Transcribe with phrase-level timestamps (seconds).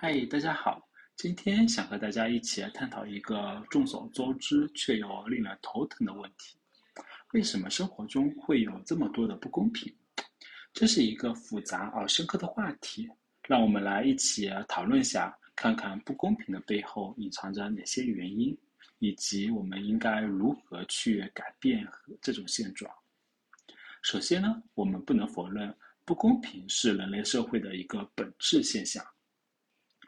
[0.00, 6.56] 嗨，大家好，今天想和大家一起来探讨一个众所周知却又令人头疼的问题：
[7.32, 9.92] 为什么生活中会有这么多的不公平？
[10.72, 13.08] 这是一个复杂而深刻的话题，
[13.48, 18.56] 让我们来一起讨论下，看看不公平的背后隐藏着哪些原因，
[19.00, 21.84] 以及我们应该如何去改变
[22.22, 22.88] 这种现状。
[24.02, 29.04] 首先呢，我们不能否认不公平是人类社会的一个本质现象。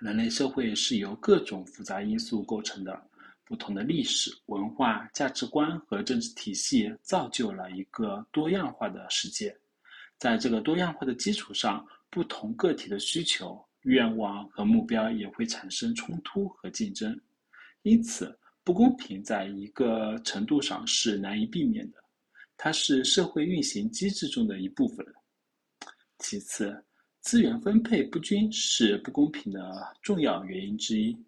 [0.00, 3.02] 人类社会是由各种复杂因素构成的，
[3.44, 9.56] 不同的历史文化、价值观和政治体系造就了一个多样化的世界。
[10.18, 17.18] 在这个多样化的基础上，不同个体的需求、愿望和目标也会产生冲突和竞争。
[17.82, 21.98] 因此，不公平在一个程度上是难以避免的，
[22.56, 25.06] 它是社会运行机制中的一部分。
[26.18, 26.84] 其次，
[27.26, 31.18] 资源分配不均是不公平的重要原因之一。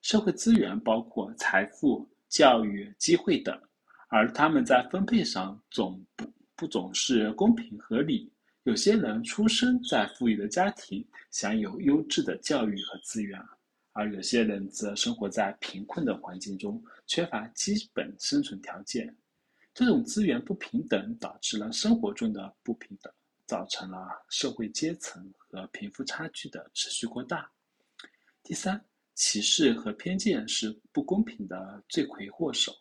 [0.00, 3.60] 社会资源包括财富、教育、机会等，
[4.06, 8.32] 而他们在分配上总不不总是公平合理。
[8.62, 13.36] 有些人出生在富裕的家庭，享有优质的教育和资源，
[13.94, 19.12] 而有些人则生活在贫困的环境中，缺乏基本生存条件。
[19.74, 23.12] 这种资源不平等导致了生活中的不平等。
[23.52, 27.52] 造成了社会阶层和贫富差距的持续扩大。
[28.42, 28.82] 第三，
[29.14, 32.74] 歧视和偏见是不公平的罪魁祸首。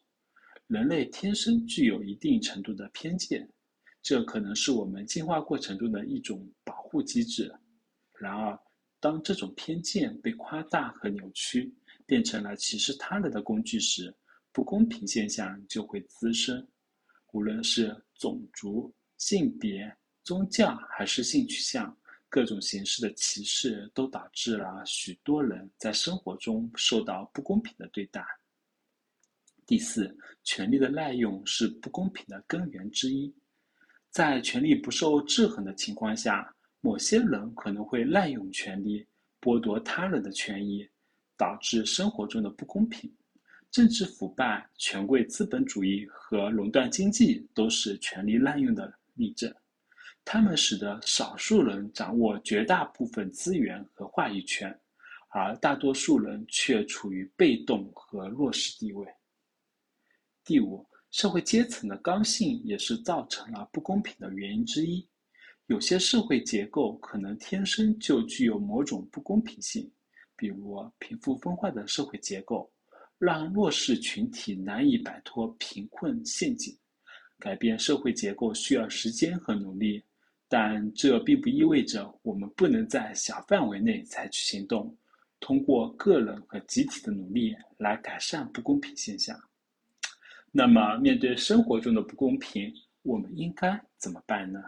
[0.67, 3.45] 人类天生具有一定程度的偏见，
[4.01, 7.53] 这可能是我们进化过程中的一种保护机制。
[8.17, 8.57] 然而，
[9.01, 11.69] 当这种偏见被夸大和扭曲，
[12.05, 14.15] 变成了歧视他人的工具时，
[14.53, 16.65] 不公平现象就会滋生。
[17.33, 19.93] 无论是种族、性别。
[20.23, 21.95] 宗教还是性取向，
[22.29, 28.23] 各种形式的歧视都导致了许多人在生活中受到不公平的对待。
[29.65, 33.33] 第四，权力的滥用是不公平的根源之一。
[34.09, 39.05] 在权力不受制衡的情况下，某些人可能会滥用权力，
[39.39, 40.87] 剥夺他人的权益，
[41.37, 43.09] 导致生活中的不公平。
[43.71, 49.53] 政治腐败、权贵资本主义和垄断经济都是权力滥用的例证。
[50.23, 54.73] 他们使得少数人掌握绝大部分资源和话语权，
[55.29, 59.05] 而大多数人却处于被动和弱势地位。
[60.43, 65.05] 第五，社会阶层的刚性也是造成了不公平的原因之一。
[65.67, 69.89] 有些社会结构可能天生就具有某种不公平性，
[70.35, 72.71] 比如贫富分化的社会结构，
[73.17, 76.77] 让弱势群体难以摆脱贫困陷阱。
[77.39, 80.03] 改变社会结构需要时间和努力。
[80.53, 84.93] 但这并不意味着我们不能在小范围内采取行动，
[85.39, 89.39] 通过个人和集体的努力来改善不公平现象。
[90.51, 92.69] 那么，面对生活中的不公平，
[93.03, 94.61] 我们应该怎么办呢？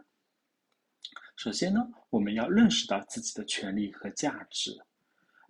[1.35, 4.71] 首先呢，我们要认识到自己的权利和价值。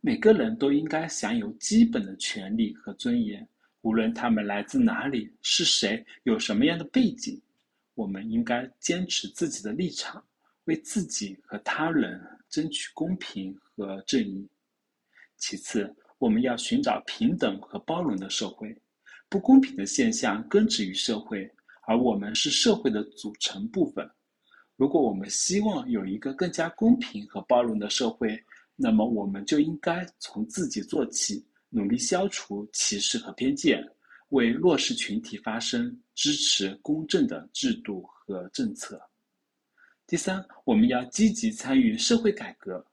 [0.01, 3.47] 每个人都应该享有基本的权利和尊严，
[3.81, 7.39] 无论他们来自哪里、是谁、有什么样的背景。
[7.96, 10.24] 我们应该坚持自己的立场，
[10.66, 14.48] 为自己和他人争取公平和正义。
[15.38, 18.76] 其次，我们要寻找平等和包容的社会。
[19.30, 21.50] 不公平的现象根植于社会，
[21.88, 24.10] 而我们是社会的组成部分。
[24.75, 28.42] 如果我们希望有一个更加公平和包容的社会，
[28.75, 33.84] 那么我们就应该从自己做起，努力消除歧视和偏见。
[34.30, 39.01] 为弱势群体发声，支持公正的制度和政策。
[40.06, 42.85] 第三，我们要积极参与社会改革。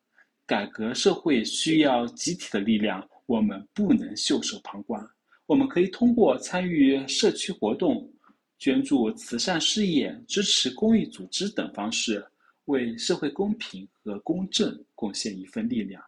[0.47, 5.05] 改革社会需要集体的力量，我们不能袖手旁观。
[5.47, 8.13] 我们可以通过参与社区活动、
[8.59, 12.25] 捐助慈善事业、支持公益组织等方式，
[12.65, 16.03] 为社会公平和公正贡献一份力量。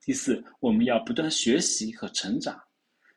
[0.00, 2.60] 第四，我们要不断学习和成长。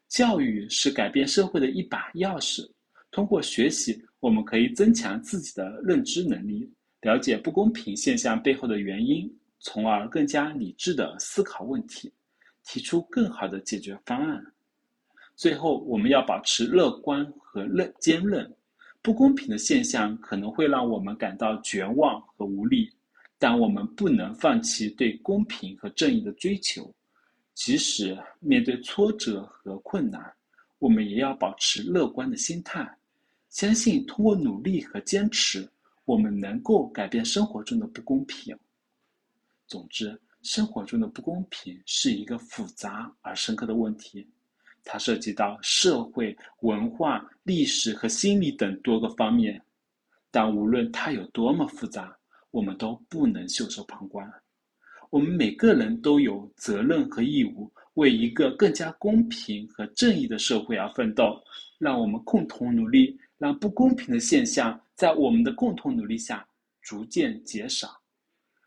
[0.08, 2.70] 教育是改变社会的一把钥匙。
[3.14, 6.68] 通过学习，我们可以增强自己的认知能力，
[7.02, 12.12] 了解不公平现象背后的原因，从而更加理智地思考问题，
[12.66, 14.44] 提出更好的解决方案。
[15.36, 18.52] 最后，我们要保持乐观和韧坚韧。
[19.04, 22.90] 不公平的现象可能会让我们感到绝望和无力，
[23.38, 26.92] 但我们不能放弃对公平和正义的追求。
[27.54, 30.34] 即使面对挫折和困难，
[30.80, 32.90] 我们也要保持乐观的心态，
[33.54, 35.70] 相信通过努力和坚持，
[36.06, 38.58] 我们能够改变生活中的不公平。
[39.68, 44.28] 总之，生活中的不公平是一个复杂而深刻的问题，
[44.84, 49.62] 它涉及到社会、文化、历史和心理等多个方面。
[50.32, 52.18] 但无论它有多么复杂，
[52.50, 54.28] 我们都不能袖手旁观。
[55.12, 61.40] 我们每个人都有责任和义务，为一个更加公平和正义的社会而奋斗。
[61.78, 66.48] 让我们共同努力，让不公平的现象在我们的共同努力下
[66.82, 68.02] 逐渐减少。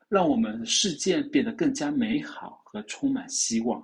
[0.07, 3.83] 让我们的世界变得更加美好和充满希望，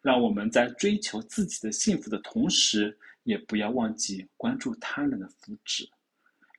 [0.00, 5.88] 让我们在追求自己的幸福的同时，也不要忘记关注他人的福祉，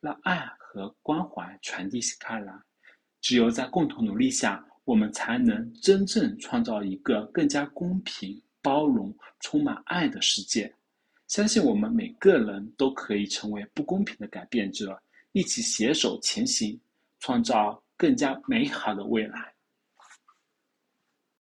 [0.02, 2.54] 让爱和关怀传递开来。
[3.22, 10.76] 只有在共同努力下，我们才能真正创造一个更加公平、包容、充满爱的世界。
[11.32, 15.02] 相信我们每个人都可以成为不公平的改变者，
[15.32, 16.78] 一起携手前行，
[17.22, 17.82] 创造。
[17.96, 19.51] 更加美好的未来。